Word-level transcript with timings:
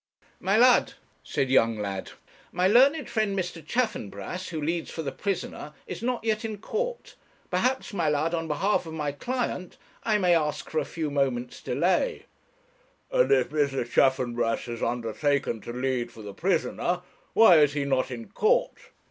'My 0.39 0.57
lud,' 0.57 0.93
said 1.23 1.51
Younglad, 1.51 2.13
'my 2.51 2.65
learned 2.67 3.07
friend, 3.07 3.37
Mr. 3.37 3.63
Chaffanbrass, 3.63 4.47
who 4.49 4.59
leads 4.59 4.89
for 4.89 5.03
the 5.03 5.11
prisoner, 5.11 5.73
is 5.85 6.01
not 6.01 6.23
yet 6.23 6.43
in 6.43 6.57
court. 6.57 7.13
Perhaps, 7.51 7.93
my 7.93 8.09
lud, 8.09 8.33
on 8.33 8.47
behalf 8.47 8.87
of 8.87 8.93
my 8.95 9.11
client, 9.11 9.77
I 10.01 10.17
may 10.17 10.33
ask 10.33 10.67
for 10.71 10.79
a 10.79 10.85
few 10.85 11.11
moments' 11.11 11.61
delay.' 11.61 12.25
'And 13.11 13.31
if 13.31 13.49
Mr. 13.51 13.87
Chaffanbrass 13.87 14.63
has 14.65 14.81
undertaken 14.81 15.61
to 15.61 15.71
lead 15.71 16.11
for 16.11 16.23
the 16.23 16.33
prisoner, 16.33 17.03
why 17.33 17.59
is 17.59 17.73
he 17.73 17.85
not 17.85 18.09
in 18.09 18.27
court?' 18.29 18.79